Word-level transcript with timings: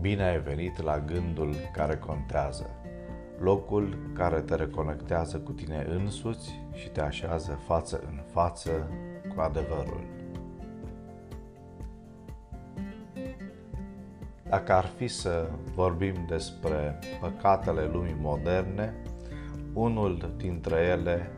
Bine 0.00 0.22
ai 0.22 0.40
venit 0.40 0.82
la 0.82 0.98
gândul 0.98 1.54
care 1.72 1.96
contează, 1.96 2.70
locul 3.38 3.98
care 4.12 4.40
te 4.40 4.54
reconectează 4.54 5.38
cu 5.38 5.52
tine 5.52 5.86
însuți 5.88 6.60
și 6.72 6.88
te 6.88 7.00
așează 7.00 7.52
față 7.66 8.02
în 8.06 8.20
față 8.32 8.90
cu 9.34 9.40
adevărul. 9.40 10.00
Dacă 14.48 14.72
ar 14.72 14.84
fi 14.84 15.08
să 15.08 15.48
vorbim 15.74 16.14
despre 16.28 16.98
păcatele 17.20 17.88
lumii 17.92 18.16
moderne, 18.20 18.94
unul 19.72 20.34
dintre 20.36 20.76
ele 20.76 21.30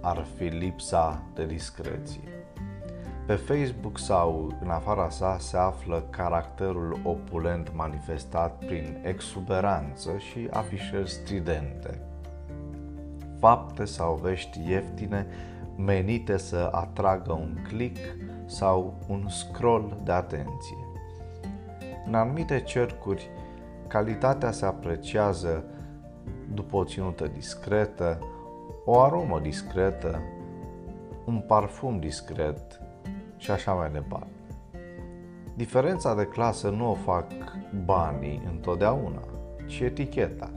ar 0.00 0.26
fi 0.36 0.44
lipsa 0.44 1.22
de 1.34 1.46
discreție. 1.46 2.37
Pe 3.28 3.34
Facebook 3.34 3.98
sau 3.98 4.52
în 4.62 4.70
afara 4.70 5.08
sa 5.08 5.36
se 5.38 5.56
află 5.56 6.04
caracterul 6.10 7.00
opulent 7.04 7.74
manifestat 7.74 8.58
prin 8.58 8.98
exuberanță 9.02 10.10
și 10.18 10.48
afișări 10.50 11.10
stridente. 11.10 12.00
Fapte 13.38 13.84
sau 13.84 14.14
vești 14.14 14.60
ieftine 14.68 15.26
menite 15.76 16.36
să 16.36 16.68
atragă 16.72 17.32
un 17.32 17.56
click 17.66 17.98
sau 18.46 18.94
un 19.08 19.28
scroll 19.28 20.00
de 20.04 20.12
atenție. 20.12 20.86
În 22.06 22.14
anumite 22.14 22.60
cercuri, 22.60 23.30
calitatea 23.86 24.50
se 24.50 24.66
apreciază 24.66 25.64
după 26.54 26.76
o 26.76 26.84
ținută 26.84 27.26
discretă, 27.26 28.18
o 28.84 29.00
aromă 29.00 29.40
discretă, 29.40 30.20
un 31.24 31.44
parfum 31.46 31.98
discret, 31.98 32.86
și 33.38 33.50
așa 33.50 33.72
mai 33.72 33.90
departe. 33.90 34.26
Diferența 35.54 36.14
de 36.14 36.26
clasă 36.26 36.68
nu 36.68 36.90
o 36.90 36.94
fac 36.94 37.26
banii 37.84 38.42
întotdeauna, 38.50 39.22
ci 39.66 39.80
eticheta. 39.80 40.50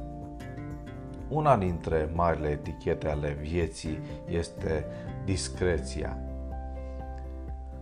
Una 1.29 1.57
dintre 1.57 2.09
marile 2.13 2.47
etichete 2.47 3.07
ale 3.07 3.37
vieții 3.41 3.99
este 4.27 4.85
discreția. 5.25 6.17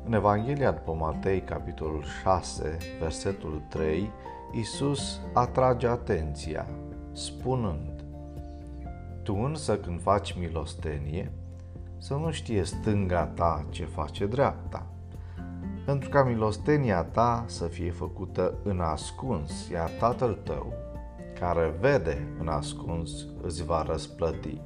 În 0.05 0.13
Evanghelia 0.13 0.71
după 0.71 0.93
Matei, 0.93 1.41
capitolul 1.41 2.03
6, 2.21 2.77
versetul 2.99 3.61
3, 3.69 4.11
Isus 4.51 5.19
atrage 5.33 5.87
atenția, 5.87 6.65
spunând: 7.11 8.03
Tu 9.23 9.35
însă 9.35 9.77
când 9.77 10.01
faci 10.01 10.37
milostenie, 10.39 11.31
să 11.99 12.13
nu 12.13 12.31
știe 12.31 12.63
stânga 12.63 13.25
ta 13.25 13.65
ce 13.69 13.85
face 13.85 14.25
dreapta, 14.25 14.85
pentru 15.85 16.09
ca 16.09 16.23
milostenia 16.23 17.03
ta 17.03 17.43
să 17.47 17.67
fie 17.67 17.91
făcută 17.91 18.53
în 18.63 18.79
ascuns, 18.79 19.69
iar 19.69 19.89
Tatăl 19.89 20.39
tău, 20.43 20.73
care 21.39 21.73
vede 21.79 22.27
în 22.39 22.47
ascuns, 22.47 23.27
îți 23.41 23.65
va 23.65 23.83
răsplăti. 23.83 24.61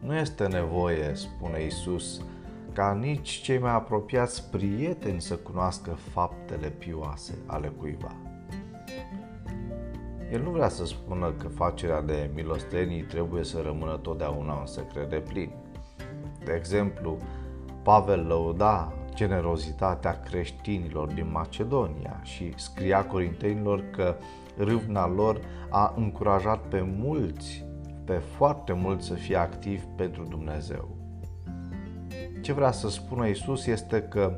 Nu 0.00 0.14
este 0.14 0.46
nevoie, 0.46 1.14
spune 1.14 1.64
Isus, 1.64 2.20
ca 2.72 2.92
nici 2.92 3.30
cei 3.30 3.58
mai 3.58 3.70
apropiați 3.70 4.50
prieteni 4.50 5.20
să 5.20 5.36
cunoască 5.36 5.90
faptele 5.90 6.68
pioase 6.68 7.38
ale 7.46 7.68
cuiva. 7.68 8.14
El 10.32 10.42
nu 10.42 10.50
vrea 10.50 10.68
să 10.68 10.86
spună 10.86 11.32
că 11.38 11.48
facerea 11.48 12.02
de 12.02 12.30
milostenii 12.34 13.02
trebuie 13.02 13.44
să 13.44 13.60
rămână 13.64 13.96
totdeauna 13.96 14.52
un 14.52 14.66
secret 14.66 15.10
de 15.10 15.22
plin. 15.28 15.50
De 16.44 16.52
exemplu, 16.52 17.16
Pavel 17.82 18.26
lăuda 18.26 18.92
generozitatea 19.14 20.20
creștinilor 20.20 21.12
din 21.12 21.30
Macedonia 21.32 22.20
și 22.22 22.52
scria 22.56 23.04
corintenilor 23.06 23.84
că 23.90 24.16
râvna 24.56 25.08
lor 25.08 25.40
a 25.70 25.94
încurajat 25.96 26.58
pe 26.58 26.80
mulți, 26.98 27.64
pe 28.04 28.12
foarte 28.12 28.72
mulți 28.72 29.06
să 29.06 29.14
fie 29.14 29.36
activi 29.36 29.84
pentru 29.96 30.22
Dumnezeu. 30.22 30.88
Ce 32.42 32.52
vrea 32.52 32.70
să 32.70 32.88
spună 32.88 33.26
Isus 33.26 33.66
este 33.66 34.02
că 34.02 34.32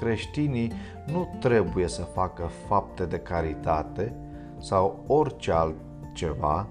creștinii 0.00 0.72
nu 1.06 1.36
trebuie 1.40 1.88
să 1.88 2.02
facă 2.02 2.50
fapte 2.68 3.04
de 3.04 3.18
caritate, 3.18 4.14
sau 4.62 5.04
orice 5.06 5.52
altceva 5.52 6.66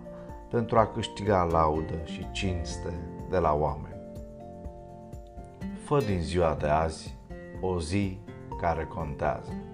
pentru 0.49 0.79
a 0.79 0.87
câștiga 0.87 1.43
laudă 1.43 1.99
și 2.03 2.31
cinste 2.31 2.93
de 3.29 3.37
la 3.37 3.53
oameni. 3.53 4.01
Fă 5.83 5.99
din 5.99 6.19
ziua 6.21 6.57
de 6.59 6.67
azi 6.67 7.17
o 7.61 7.79
zi 7.79 8.19
care 8.61 8.85
contează. 8.85 9.70